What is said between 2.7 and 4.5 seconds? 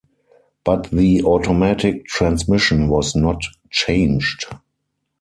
was not changed.